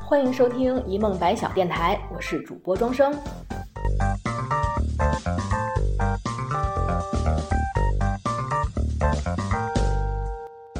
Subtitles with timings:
[0.00, 3.14] 欢迎收听一梦百晓电台，我是主播庄生。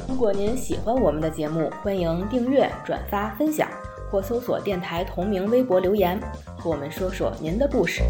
[0.07, 3.67] 如果您喜欢我们的节目，欢迎订阅、转发、分享，
[4.11, 6.19] 或搜索电台同名微博留言，
[6.57, 8.03] 和我们说说您的故事。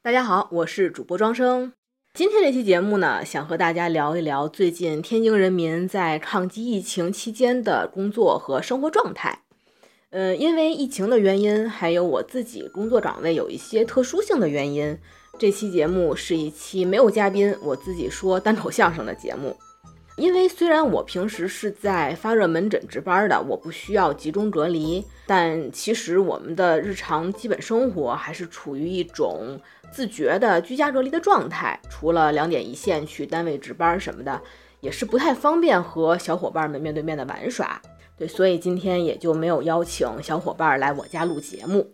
[0.00, 1.72] 大家好，我是主播庄生。
[2.14, 9.42] 今天这期节目呢，想和大家聊一聊最近天津人民在抗击疫情期间的工作和生活状态。
[10.10, 14.96] 呃，因为疫情的原因，还有我自己工作岗位有一些特殊性的原因，
[15.36, 19.56] 这期节目是一期没有嘉宾，我自己说单口相声的节目。
[20.18, 29.60] 因为虽然我平时是在发热门诊值班的，我不需要集中隔离，但其实我们的日常基本生活还是处于一种
[29.92, 31.80] 自觉的居家隔离的状态。
[31.88, 34.42] 除了两点一线去单位值班什么的，
[34.80, 37.80] 也是不太方便和小伙伴们面对面的玩耍。
[38.16, 41.92] 对，所以今天也就没有邀请小伙伴来我家录节目。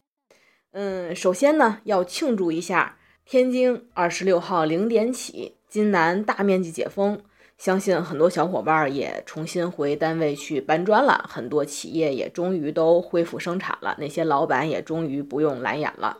[0.73, 7.21] 嗯，首先呢，要庆祝一下天津二十六号零点起，津南大面积解封。
[7.65, 16.15] 相信很多小伙伴也重新回单位去搬砖了，很多企业也终于都恢复生产了，那些老板也终于不用蓝眼了。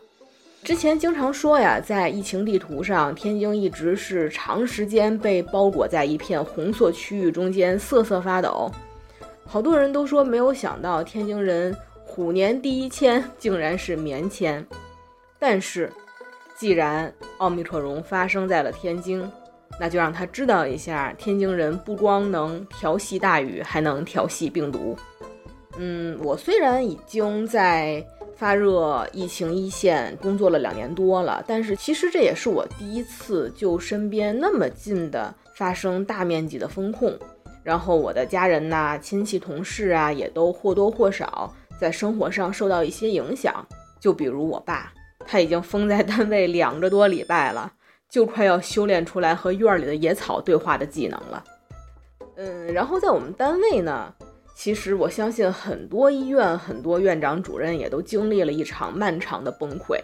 [0.63, 8.71] 之前经常说呀，在疫情地图上，天津一直是长时间被包裹在一片红色区域中间，瑟瑟发抖。
[9.45, 14.65] 好多人都说没有想到天津人虎年第一签竟然是棉签，
[15.37, 15.93] 但是
[16.57, 19.23] 既然奥密克戎发生在了天津。
[19.79, 24.97] 那就让他知道一下，天津人不光能调戏大雨，还能调戏病毒。
[25.77, 28.05] 嗯，我虽然已经在
[28.37, 37.13] 发热疫情一线工作了两年多了，但是其实这也是我第一次就身边那么近的发生大面积的封控。
[37.61, 43.53] 然后我的家人呐、亲戚、同事啊，也都或多或少在生活上受到一些影响。
[43.99, 44.93] 就比如我爸，
[45.25, 47.73] 他已经封在单位两个多礼拜了。
[48.15, 51.43] 就快要修炼出来和院里的野草对话的技能了。
[52.37, 54.09] 嗯，然后在我们单位呢，
[54.55, 59.99] 其实我相信很多医院、很多院长、主任也都经历了一场漫长的崩溃，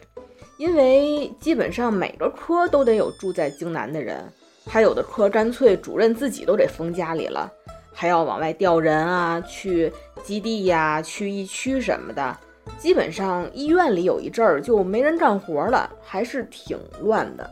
[0.57, 4.21] 因为基本上每个科都得有住在京南的人，
[4.65, 7.49] 还有的科干脆主任自己都得封家里了，
[7.93, 9.89] 还要往外调人啊，去
[10.21, 12.37] 基地呀、去疫区什么的。
[12.77, 17.49] 基本上医院里有一阵儿就没人干活了，还是挺乱的。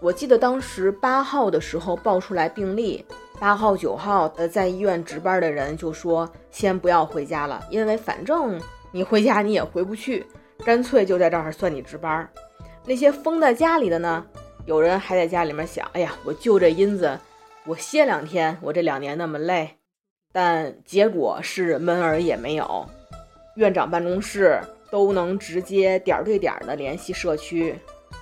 [0.00, 3.04] 我记得当时八号的时候报出来病例，
[3.40, 8.60] 八号、九号呃在医院值班的人就说先不要回家了，因为反正
[8.92, 10.26] 你回家你也回不去，
[10.64, 12.28] 干脆就在这儿算你值班。
[12.84, 14.24] 那些封在家里的呢，
[14.66, 17.18] 有人还在家里面想，哎呀，我就这因子，
[17.64, 19.78] 我歇两天，我这两年那么累，
[20.32, 22.86] 但结果是门儿也没有，
[23.56, 27.74] 院长办公室都能直接点对点的联系社区，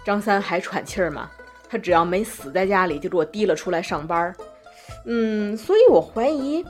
[0.04, 1.28] 张三还喘气儿吗？
[1.72, 4.36] 他只要没死在家里，就给我提了出来上班儿。
[5.06, 6.62] 嗯，所以我怀疑，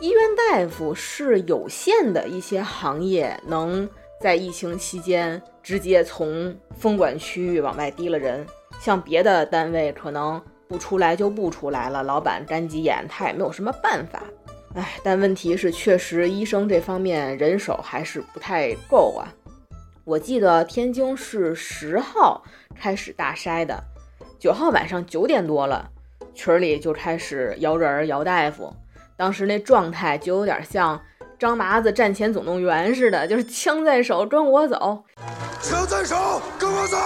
[0.00, 3.88] 医院大夫是有限的一些行业能
[4.20, 8.46] 在疫情期间直接从封管区域往外提了人。
[8.80, 14.22] 像别的单位可能不出来就不出来了，老板干急眼，他也没有什么办法。
[14.76, 19.26] 哎，但问题是，确实医生这方面人手还是不太够啊。
[20.04, 22.40] 我记得天津是十号
[22.72, 23.82] 开始大筛的。
[24.44, 25.88] 九号晚上九点多了，
[26.34, 28.70] 群里就开始摇人摇大夫，
[29.16, 31.00] 当时那状态就有点像
[31.38, 35.02] 张麻子战前总动员似的，就是枪在手跟我走，
[35.62, 36.98] 枪在手跟我走。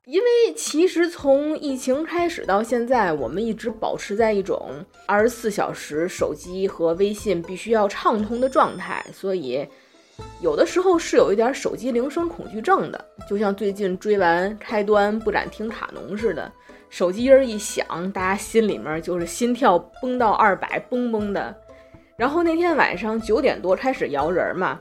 [0.10, 4.70] 因为其实从疫情开始到现在，我们一直保持在一种
[5.04, 9.68] 二十四小时手机和微信必须要畅通的状态，所以。
[10.40, 16.50] 有的时候是有一点手机铃声恐惧症的，就像最近追完开端不敢听卡农似的，
[16.90, 21.54] 手机音儿一响，大家心里面就是心跳崩到二百，嘣嘣的。
[22.16, 24.80] 然后那天晚上九点多开始摇人嘛，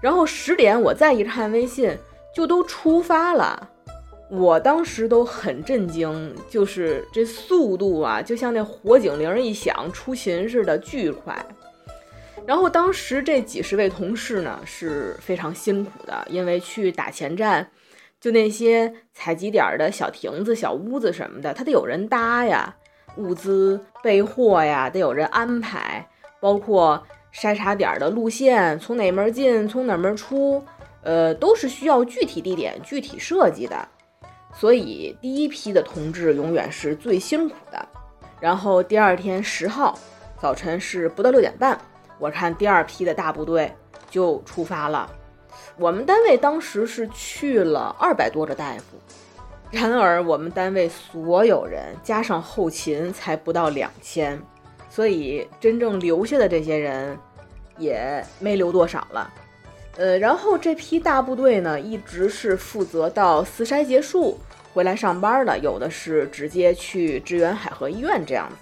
[0.00, 1.96] 然后十点我再一看微信，
[2.34, 3.68] 就都出发了。
[4.28, 11.44] 我当时都很震惊，就是这速度啊，就像那火警铃一响出勤似的，巨快。
[12.46, 17.70] 然后当时这几十位同事呢是非常辛苦的，因为去打前站，
[18.20, 22.74] 就那些采集点的小亭子、小屋子什么的，它得有人搭呀，
[23.16, 26.08] 物资备货呀，得有人安排，
[26.40, 27.00] 包括
[27.32, 30.64] 筛查点的路线，从哪门进，从哪门出，
[31.02, 33.88] 呃，都是需要具体地点、具体设计的。
[34.52, 37.88] 所以第一批的同志永远是最辛苦的。
[38.40, 39.96] 然后第二天十号
[40.40, 41.78] 早晨是不到六点半，
[42.20, 43.72] 我看第二批的大部队
[44.08, 45.10] 就出发了。
[45.76, 48.82] 我们单位当时是去了二百多个大夫，
[49.70, 54.38] 然而我们单位所有人加上后勤才不到两千，
[54.90, 57.16] 所以真正留下的这些人
[57.78, 59.32] 也没留多少了。
[59.96, 64.38] 呃，然后这批大部队呢，一直是负责到四筛结束
[64.74, 68.56] 回来上班的，有的是直接去支援海河医院这样子。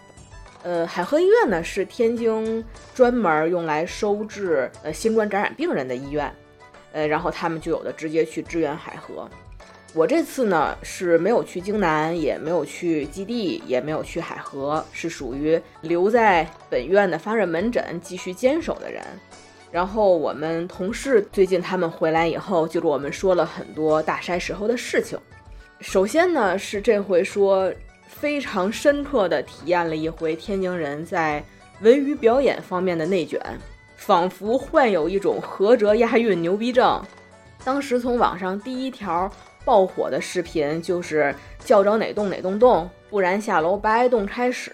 [0.63, 2.65] 呃，海河医院呢是天津
[2.95, 6.33] 专门用来收治呃新冠感染病人的医院。
[6.93, 9.29] 呃，然后他们就有的直接去支援海河。
[9.95, 19.03] 我这次呢是没有去京南，也没有去基地，也没有去海河，是属于留在本院的发热门诊继续坚守的人。
[19.71, 25.19] 然后我们同事最近他们回来以后，就给我们说了很多大筛时候的事情。
[25.81, 27.73] 首先呢是这回说
[28.09, 31.45] 非常深刻的体验了一回天津人在
[31.83, 33.41] 文娱表演方面的内卷。
[33.99, 37.03] 仿佛患有一种合辙押韵牛逼症。
[37.65, 39.31] 当时从网上第一条
[39.65, 44.73] 爆火的视频就是叫着哪栋哪栋栋，不然下楼把挨冻开始。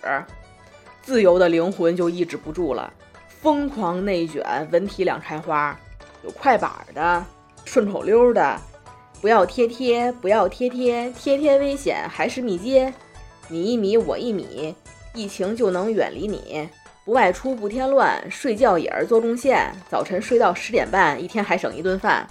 [1.01, 2.93] 自由的灵魂就抑制不住了，
[3.27, 5.77] 疯狂内卷，文体两开花，
[6.23, 7.25] 有快板的，
[7.65, 8.61] 顺口溜的，
[9.23, 12.93] 不要贴贴，不要贴贴，贴贴危险还是密接，
[13.49, 14.75] 你一米我一米，
[15.15, 16.69] 疫情就能远离你。
[17.05, 19.71] 不外出不添乱，睡觉也是做贡献。
[19.91, 22.27] 早晨睡到十点半，一天还省一顿饭。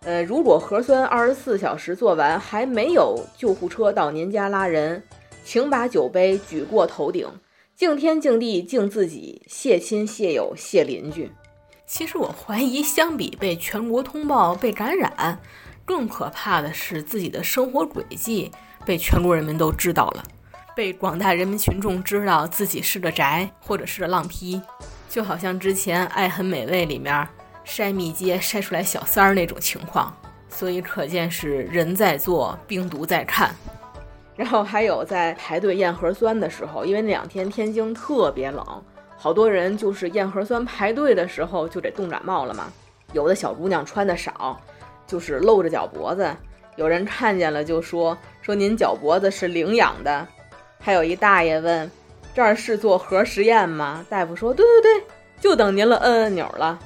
[0.00, 5.02] 呃，如果核酸二十四小时做完还没有救护车到您家拉人，
[5.44, 7.28] 请把酒杯举过头顶，
[7.76, 11.30] 敬天敬地敬自己，谢亲谢友谢邻居。
[11.86, 15.38] 其实我怀疑，相比被全国通报被感染，
[15.84, 18.50] 更可怕的是自己的生活轨迹
[18.84, 20.22] 被全国人民都知道了。
[20.74, 24.60] 被广大人民群众知道自己是个宅或者是个浪批，
[25.08, 27.28] 就好像之前《爱很美味》里面
[27.66, 30.16] 筛密接筛出来小三儿那种情况，
[30.48, 33.54] 所以可见是人在做，病毒在看。
[34.34, 38.82] 然后还有在排队验核酸的时候，因为那两天天津特别冷，
[39.18, 42.72] 好多人就是验核酸排队的时候就得冻感冒了嘛。
[43.12, 44.58] 有的小姑娘穿的少，
[45.06, 46.34] 就是露着脚脖子，
[46.76, 50.26] 有人看见了就说说您脚脖子是领养的。
[50.80, 51.90] 还有一大爷问
[52.34, 55.06] ：“这儿是做核实验吗？”大夫说：“对对对，
[55.40, 56.78] 就等您了，摁按钮了。”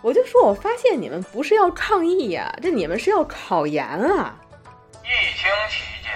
[0.00, 4.34] 我就说：“我发现你们不是要抗议呀，这你们是要考研啊！”
[5.04, 6.12] 疫情期间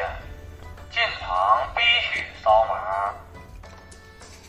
[0.91, 3.13] 进场必须扫码，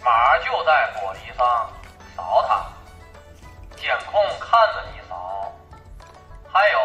[0.04, 1.70] 码就在玻璃上，
[2.16, 2.66] 扫它，
[3.76, 5.54] 监控看着你扫。
[6.48, 6.78] 还有，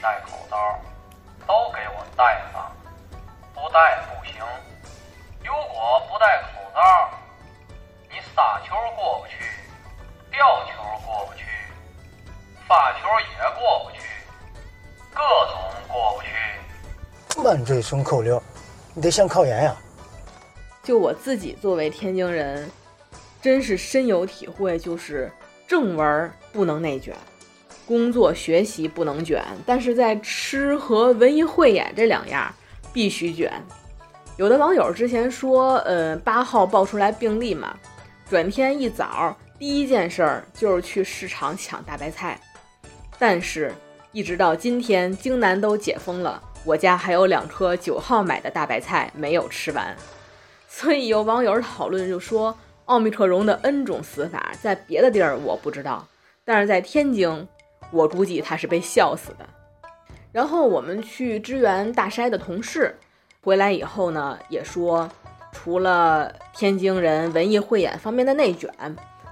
[0.00, 0.78] 戴口罩，
[1.46, 2.70] 都给我戴上，
[3.54, 4.34] 不戴不行。
[5.44, 7.10] 如果不戴口罩，
[8.08, 9.34] 你杀球过不去，
[10.30, 10.72] 吊球
[11.04, 11.44] 过不去，
[12.66, 14.02] 发球也过不去，
[15.12, 17.42] 各种过不去。
[17.42, 18.42] 满嘴顺口溜，
[18.94, 19.76] 你得像考研呀！
[20.82, 22.70] 就我自己作为天津人，
[23.42, 25.30] 真是深有体会，就是
[25.66, 27.16] 正文不能内卷，
[27.88, 32.54] 工作学习不能卷，但是在吃和文艺汇演这两样
[32.92, 33.50] 必须卷。
[34.36, 37.74] 有的网友之前说，呃，八号爆出来病例嘛，
[38.28, 42.38] 转天一早第一件事儿就是去市场抢大白菜，
[43.18, 43.72] 但是，
[44.12, 49.96] 一直到今天京南都解封了，我家还有两颗九号买的大白菜没有吃完，
[50.68, 52.54] 所以有网友讨论就说，
[52.84, 56.06] 奥密克戎的 N 种死法在别的地儿我不知道，
[56.44, 57.48] 但是在天津，
[57.90, 59.46] 我估计他是被笑死的。
[60.30, 62.94] 然后我们去支援大筛的同事。
[63.40, 65.08] 回来以后呢，也说
[65.52, 68.70] 除了天津人文艺汇演方面的内卷，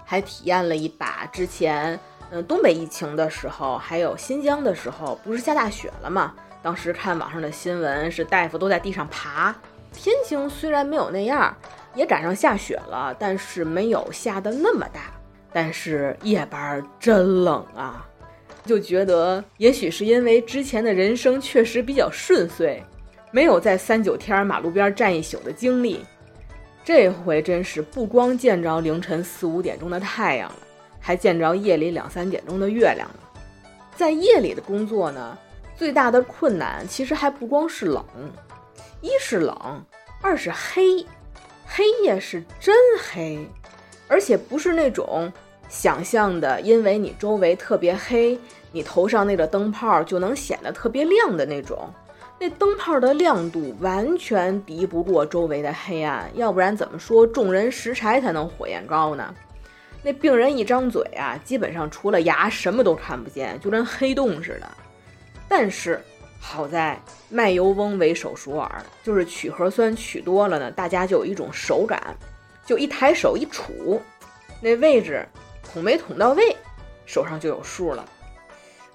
[0.05, 1.99] 还体验了一把之前
[2.31, 6.33] 嗯东北疫情的时候，还有新疆的时候，不是下大雪了吗？
[6.63, 9.55] 当时看网上的新闻是大夫都在地上爬。
[9.93, 11.55] 天津虽然没有那样，
[11.95, 15.13] 也赶上下雪了，但是没有下的那么大。
[15.53, 18.07] 但是夜班真冷啊，
[18.67, 22.83] 就觉得也许是因为之前的人生确实比较顺遂。
[23.33, 26.05] 没有在三九天马路边站一宿的经历，
[26.85, 30.57] 这回真是不光见着凌晨四五点钟的太阳了，
[31.01, 33.21] 还见着夜里两三点钟的月亮了。
[33.95, 35.37] 在夜里的工作呢，
[35.75, 38.05] 最大的困难其实还不光是冷，
[39.03, 39.85] 一是冷，
[40.23, 41.05] 二是黑，
[41.67, 42.75] 黑夜是真
[43.11, 43.47] 黑，
[44.09, 45.31] 而且不是那种
[45.69, 48.39] 想象的，因为你周围特别黑，
[48.73, 51.89] 你头上那个灯泡就能显得特别亮的那种。
[52.39, 59.35] 那灯泡的亮度完全敌不过周围的黑暗，要不然怎么说众人拾柴才能火焰高呢？
[60.03, 64.71] 那病人一张嘴啊，基本上除了牙什么都看不见，就跟黑洞似的。
[65.49, 66.01] 但是
[66.39, 68.71] 好在卖油翁为手熟耳，
[69.03, 72.15] 就是取核酸取多了呢，大家就有一种手感，
[72.67, 73.99] 就一抬手一杵，
[74.61, 75.27] 那位置
[75.73, 76.57] 捅没捅到位，
[77.05, 78.05] 手上就有数了。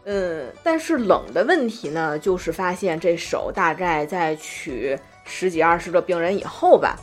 [0.05, 6.97] 嗯，但是冷的问题呢，就是发现这手大概在取十几二十个病人以后吧，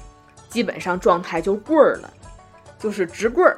[0.49, 2.13] 基本上状态就棍儿了，
[2.79, 3.57] 就是直棍儿，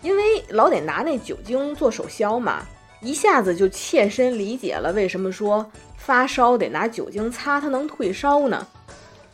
[0.00, 2.64] 因为老得拿那酒精做手消嘛，
[3.00, 8.64] 一下子就切身理解了为什么说发烧得拿酒精擦它能退烧呢？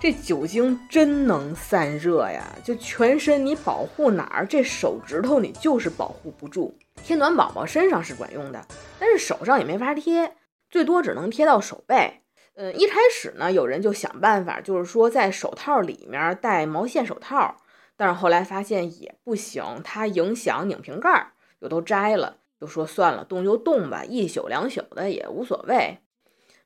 [0.05, 6.77] 这酒精真能散热呀，就全身你保护哪儿，这手指头你就是保护不住。
[7.03, 8.63] 贴暖宝宝身上是管用的，
[9.01, 10.37] 但是手上也没法贴，
[10.69, 12.21] 最多只能贴到手背。
[12.53, 17.57] 嗯，一开始呢，有人就想办法，就是说在手套里面戴毛线手套，
[17.97, 26.01] 但是后来发现也不行，它影响拧瓶盖，又都摘了，就说算了，冻就冻吧，一宿两宿的也无所谓。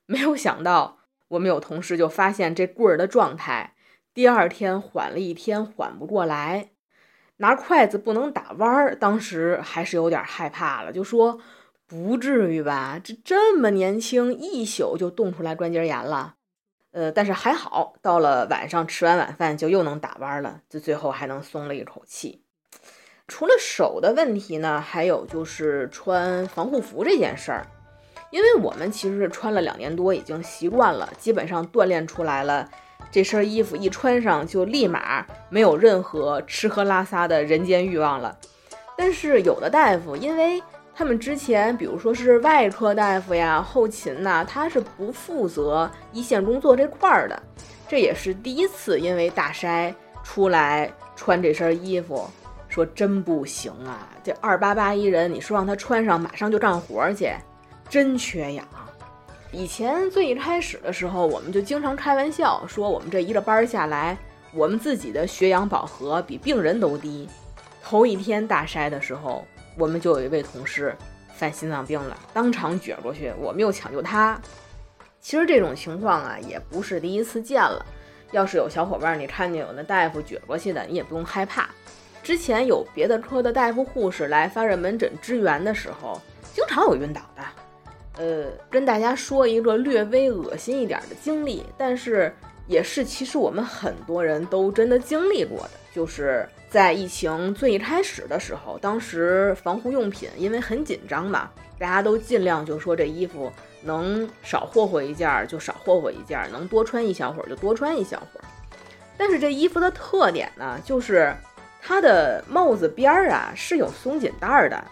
[0.05, 0.98] 没有想到，
[1.29, 3.73] 我们有同事就发现这棍儿的状态，
[4.13, 6.69] 第二天缓了一天，缓不过来。
[7.37, 11.39] 拿筷子不能打弯儿，当时还是有点害怕了，就说
[11.87, 16.35] 不至于吧，这这么年轻，一宿就冻出来关节炎了。
[16.91, 22.43] 呃，但是还好，到了晚上吃完晚饭就又能打弯了，就最后还能松了一口气。
[23.27, 27.67] 除了手的问题呢，还有就是穿防护服这件事儿，
[28.31, 32.69] 因为我们其实是穿了两年多，已经习惯了，基本上锻炼出来了。
[33.11, 38.37] 这身衣服一穿上，就立马没有任何吃喝拉撒的人间欲望了。
[38.95, 40.61] 但是有的大夫，因为
[40.93, 47.41] 他们之前，比如说是外科大夫呀、后勤呐，他是不负责一线工作这块儿的。
[47.87, 52.29] 这也是第一次，因为大筛出来穿这身衣服，
[52.67, 54.07] 说真不行啊！
[54.23, 57.31] 这二八八一人，你说让他穿上，马上就干活去，
[57.89, 58.65] 真缺氧。
[59.51, 64.15] 以前最一开始的时候，我们就经常开玩笑说，我们这一个班下来，
[64.53, 67.27] 我们自己的血氧饱和比病人都低。
[67.83, 69.43] 头一天大筛的时候，
[69.75, 70.95] 我们就有一位同事
[71.33, 74.39] 犯心脏病了，当场撅过去，我们又抢救他。
[75.19, 77.83] 其实这种情况啊，也不是第一次见了。
[78.31, 81.67] 要是有小伙伴你看见有那大夫撅过去的，你也不用害怕。
[82.21, 86.21] 之前有别的科的大夫护士来发热门诊支援的时候，
[86.53, 87.41] 经常有晕倒的。
[88.19, 92.29] 呃，跟大家说一个略微恶心一点的经历，但是
[92.67, 101.49] 也是其实我们很多人都真的经历过的，就是在疫情最开始的时候，当时防护用品因为很紧张嘛，
[101.79, 103.49] 大家都尽量就说这衣服
[103.83, 108.43] 能少霍霍一件儿就少霍霍一件儿，能多穿一小会儿就多穿一小会儿。
[109.17, 111.33] 但是这衣服的特点呢，就是
[111.81, 114.83] 它的帽子边儿啊是有松紧带的。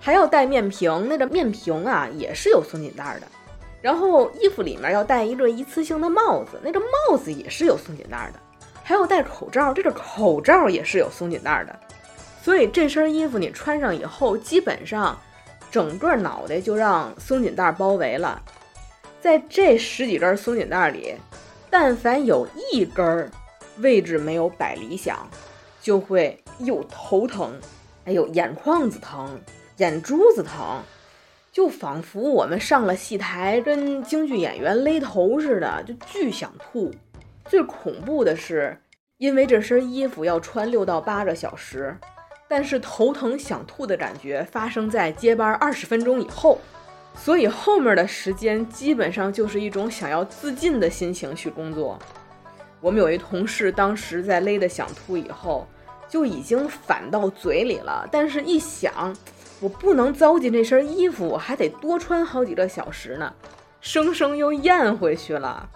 [0.00, 3.26] 还要带面屏，那个面屏啊也是有松紧带的。
[3.82, 8.40] 然后衣服里面要戴一个一次性的帽子，那个帽子也是有松紧带的。
[8.82, 11.78] 还要戴口罩，这个口罩也是有松紧带的。
[12.42, 15.16] 所以这身衣服你穿上以后，基本上
[15.70, 18.42] 整个脑袋就让松紧带包围了。
[19.20, 21.14] 在这十几根松紧带里，
[21.68, 23.30] 但凡有一根
[23.78, 25.28] 位置没有摆理想，
[25.80, 27.52] 就会又头疼，
[28.06, 29.38] 哎呦眼眶子疼。
[29.80, 30.82] 眼珠子疼，
[31.50, 36.92] 就仿佛我们上了戏台，跟京剧演员勒头似的，就巨想吐。
[37.46, 38.78] 最恐怖的是，
[39.16, 41.96] 因为这身衣服要穿六到八个小时，
[42.46, 46.58] 但是头疼想吐的感觉发生在接班二十分钟以后，
[47.14, 51.98] 所以后面的时间基本上就是一种想要自尽的心情去工作。
[52.82, 55.66] 我们有一同事当时在勒的想吐以后，
[56.06, 59.16] 就已经反到嘴里了，但是一想。
[59.60, 63.32] 我不能糟践这身衣服，我还得多穿好几个小时呢，
[63.80, 65.68] 生生又咽回去了。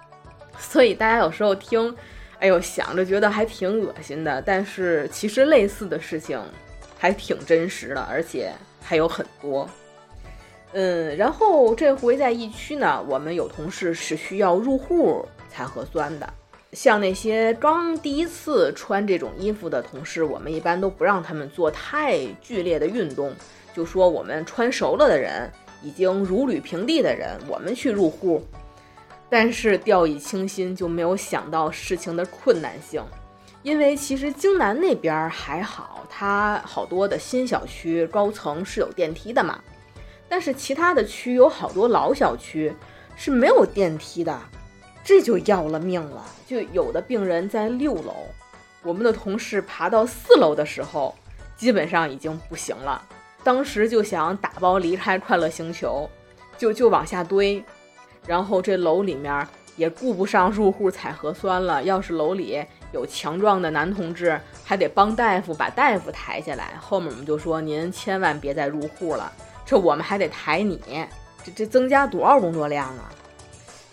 [0.59, 1.95] 所以大家有时候听，
[2.39, 6.41] 哎呦，想着觉得还挺恶心的，但是其实类似的事情
[6.99, 9.69] 还挺真实的，而且还有很多。
[10.73, 16.33] 嗯，然后这回在疫区呢，我们有同事是需要入户才核酸的，
[16.73, 23.31] 像那些刚第一次穿这种衣服的同事，我们一般都不让他们做太剧烈的运动。
[23.75, 25.51] 就说我们穿熟了的人，
[25.83, 28.43] 已经如履平地的人，我们去入户。
[29.29, 33.03] 但是掉以轻心，就没有想到事情的困难性。
[33.63, 39.59] 因为其实京南那边还好，它好多的新小区高层是有电梯的嘛。
[40.29, 42.73] 但是其他的区有好多老小区
[43.17, 44.39] 是没有电梯的，
[45.03, 46.25] 这就要了命了。
[46.47, 48.15] 就有的病人在六楼，
[48.83, 51.15] 我们的同事爬到四楼的时候，
[51.57, 53.03] 基本上已经不行了。
[53.45, 56.09] 当时就想打包离开快乐星球，
[56.59, 57.63] 就就往下堆。
[58.27, 59.47] 然后这楼里面
[59.77, 61.83] 也顾不上入户采核酸了。
[61.85, 66.73] 要是楼里有强壮的男同志，还得帮大夫把大夫抬下来。
[66.81, 69.31] 后面我们就说您千万别再入户了，
[69.67, 70.81] 这我们还得抬你，
[71.45, 73.13] 这这增加多少工作量啊？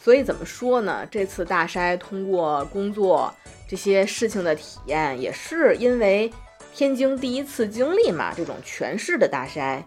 [0.01, 1.05] 所以怎么说呢？
[1.12, 3.31] 这次大筛通过工作
[3.67, 6.31] 这些事情的体验，也是因为
[6.73, 9.83] 天津第一次经历嘛，这种全市的大筛。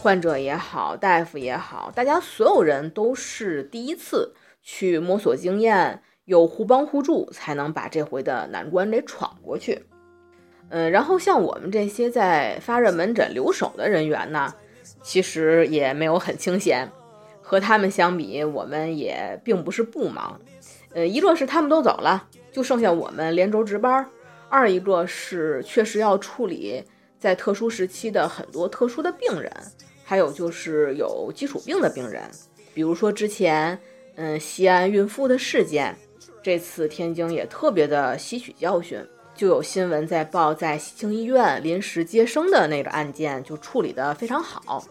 [0.00, 9.86] 患者也好，大夫也好，大家所有人都是第一次去摸索经验，有互帮互助，才能把这回的难关给闯过去。
[10.68, 14.54] 嗯，然后像我们这些在发热门诊留守的人员呢，
[15.02, 16.88] 其实也没有很清闲，
[17.42, 20.40] 和他们相比，我们也并不是不忙。
[20.94, 24.04] 呃，一个是他们都走了，就剩下我们连轴值班；
[24.48, 26.82] 二一个是确实要处理
[27.18, 29.52] 在特殊时期的很多特殊的病人。
[30.04, 32.22] 还有就是有基础病的病人，
[32.72, 33.78] 比如说之前，
[34.16, 35.94] 嗯，西安孕妇的事件，
[36.42, 38.98] 这次天津也特别的吸取教训，
[39.34, 44.82] 就有新闻在报，在西青医院临时接生的那个案件就处理的非常好。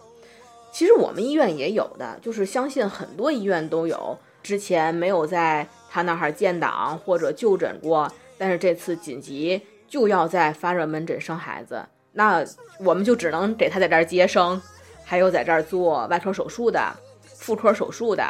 [0.72, 12.44] 其实我们医院也有的，就是相信很多医院都有，之前没有在他那儿建档或者就诊过，但是这次紧急就要在发热门诊生孩子，那
[12.80, 14.62] 我们就只能给他在这儿接生。
[15.10, 18.24] 还有在这儿做外科手术的、妇科手术的、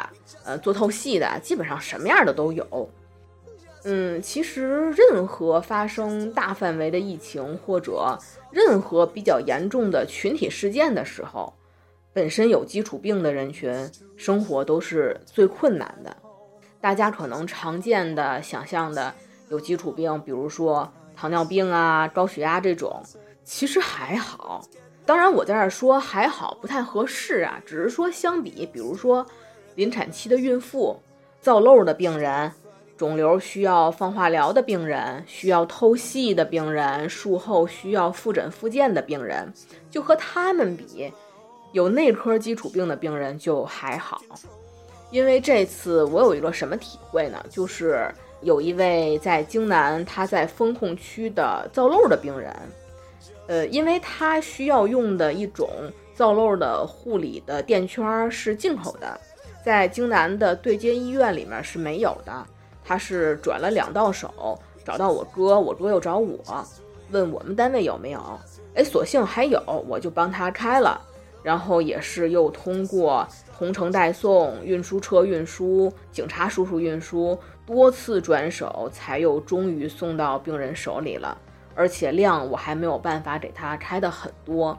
[0.44, 2.88] 呃做透析的，基本上什么样的都有。
[3.82, 8.16] 嗯，其实任何发生大范围的疫情或者
[8.52, 11.52] 任何比较严重的群体事件的时候，
[12.12, 16.16] 本身有基础病的人群生活都是最困难的。
[16.80, 19.12] 大家可能常见的想象的
[19.50, 23.02] 有基础病，比如说糖尿病啊、高血压这种，
[23.44, 24.62] 其实还好。
[25.04, 27.60] 当然，我在这儿说还好，不太合适啊。
[27.64, 29.26] 只是说相比，比如说
[29.74, 31.00] 临产期的孕妇、
[31.40, 32.52] 造瘘的病人、
[32.96, 39.50] 肿瘤需要放化疗的病人、需要透析的病人、术后需要复诊复健的病人，
[39.90, 41.10] 就和他们比，
[41.72, 44.20] 有内科基础病的病人就还好。
[45.10, 47.42] 因为这次我有一个什么体会呢？
[47.48, 52.54] 就是有一位在京南，他在风控区的造瘘的病人。
[53.46, 55.68] 呃，因为他需要用的一种
[56.14, 59.18] 造瘘的护理的垫圈是进口的，
[59.64, 62.46] 在京南的对接医院里面是没有的。
[62.84, 66.38] 他是转了两道手，找到我哥，我哥又找我，
[67.10, 68.20] 问我们单位有没有。
[68.74, 71.00] 哎，所幸还有，我就帮他开了。
[71.42, 73.26] 然后也是又通过
[73.58, 81.36] 同城代送、运输车运输、警察叔叔运输多次转手，才又终于送到病人手里了。
[81.74, 84.78] 而且量我还没有办法给他开的很多，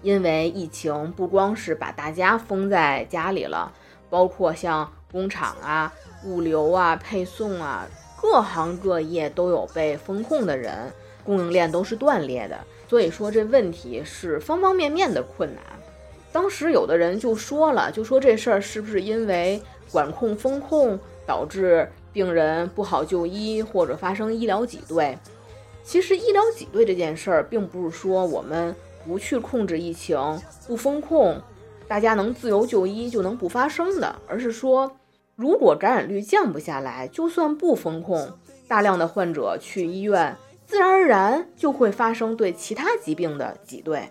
[0.00, 3.72] 因为疫情不光是把大家封在家里了，
[4.08, 5.92] 包括像工厂啊、
[6.24, 7.84] 物流啊、配送啊，
[8.20, 10.92] 各行各业都有被封控的人，
[11.24, 12.56] 供应链都是断裂的。
[12.88, 15.64] 所以说这问题是方方面面的困难。
[16.32, 25.18] 当时有的人就说了，就说这事儿是不是因为管控封控导致病人不好就医，或者发生医疗挤兑？
[25.82, 30.18] 其实医疗挤兑这件事儿，并不是说我们不去控制疫情、
[30.66, 31.40] 不封控，
[31.88, 34.92] 大家能自由就医就能不发生的，而是说，
[35.34, 38.30] 如果感染率降不下来，就算不封控，
[38.68, 44.08] 大量的患者去医院，自然而然就会发生对其他疾病的挤兑。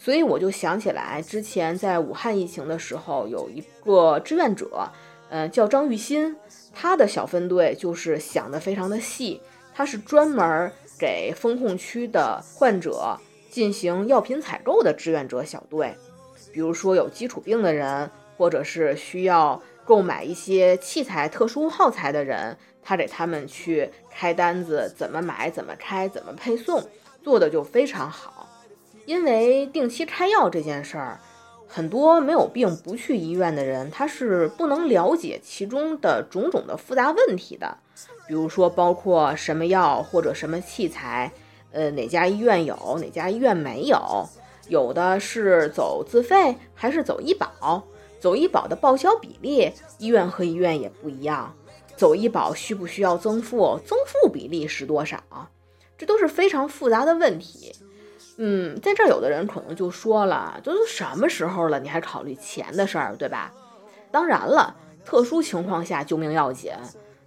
[0.00, 4.90] 所以我就想起来，之前在武汉疫情的时候，有一个志愿者，
[5.28, 6.34] 嗯，叫张玉新，
[6.74, 9.40] 他的小分队就是想的非常的细，
[9.72, 10.72] 他是专门。
[10.98, 13.18] 给封控区的患者
[13.50, 15.96] 进行药品采购的志愿者小队，
[16.52, 26.86] 比如说有基础病的人，或者是需要购买一些器材、特殊耗材的人，他给他们去开单子，怎么买、怎么开、怎么配送，
[27.24, 28.46] 做的就非常好。
[29.06, 31.20] 因为定期开药这件事儿，
[31.66, 37.78] 很多没有病不去医院的人，他是不能了解其中的种种的复杂问题的。
[38.26, 41.32] 比如说，包括什么药或者什么器材，
[41.72, 44.28] 呃，哪家医院有，哪家医院没有？
[44.68, 47.82] 有的是走自费还是走医保？
[48.20, 51.52] 走医保的报销比例，医院和医院也不一样。
[51.96, 53.80] 走医保需不需要增负？
[53.84, 55.18] 增负比例是多少？
[55.98, 57.74] 这都是非常复杂的问题。
[58.42, 63.52] 嗯，在这儿有的人可能就说了，都都什么时候了，你还考虑钱的事儿，对吧？
[64.10, 64.74] 当然了，
[65.04, 66.72] 特殊情况下救命要紧。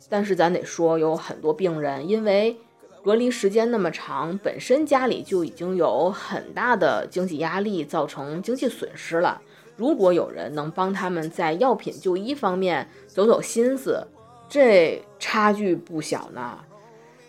[0.09, 2.57] 但是咱得说，有很多病人因为
[3.03, 9.39] 隔离时间那么长，本身家里就已经有很大的经济压力，造成经济损失了。
[9.75, 14.07] 如果有人能帮他们在药品就医方面走走心思，
[14.49, 16.57] 这差距不小呢。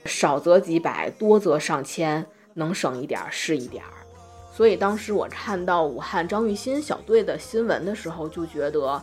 [0.07, 3.93] 少则几百，多则上千，能省一点是一点儿。
[4.53, 9.03] 所以当时我看到武汉张玉新小队的新闻的时候，就觉得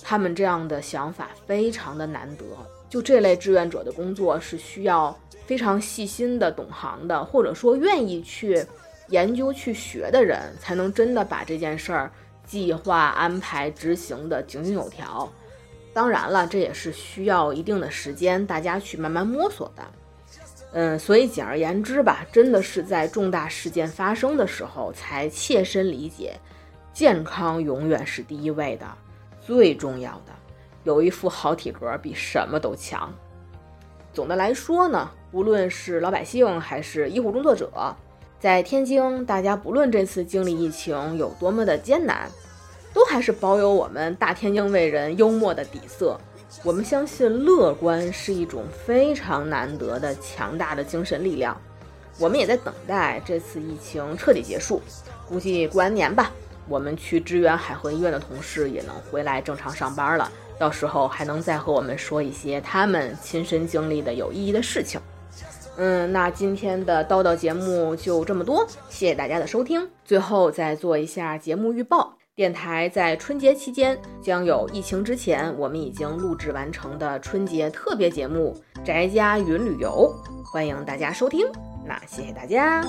[0.00, 2.44] 他们这样的想法非常的难得。
[2.88, 8.64] 就这类志愿者的工作是需要非常细心的、懂行的，或者说愿意去
[9.08, 12.12] 研究、去学的人，才能真的把这件事儿
[12.46, 15.30] 计划、安排、执行的井井有条。
[15.92, 19.82] 当然了，这也是需要一定的时间，大家去慢慢摸索的。
[20.74, 26.34] 嗯，所以简而言之吧，真的是在重大事件发生的时候，才切身理解，
[26.94, 28.86] 健康永远是第一位的，
[29.40, 30.32] 最重要的，
[30.84, 33.12] 有一副好体格比什么都强。
[34.14, 37.94] 总的来说呢，无论是老百姓还是医护工作者，
[38.40, 42.30] 在天津，大家不论这次经历疫情有多么的艰难，
[42.94, 46.18] 都还是保有我们大天津卫人幽默的底色。
[46.62, 51.56] 我们相信乐观是一种非常难得的强大的精神力量。
[52.18, 54.80] 我们也在等待这次疫情彻底结束，
[55.26, 56.30] 估计过完年吧，
[56.68, 60.30] 我们去支援海河医院的同事也能回来正常上班了。
[60.58, 65.00] 到时候还能再和我们说一些他们亲身经历的有意义的事情。
[65.76, 69.88] 嗯，那今天的叨叨节目就这么多，谢谢大家的收听。
[70.04, 72.18] 最后再做一下节目预报。
[72.34, 80.10] 电台在春节期间将有疫情之前我们已经录制完成的春节特别节目《宅家云旅游》，
[80.50, 81.46] 欢迎大家收听。
[81.86, 82.82] 那谢谢大家。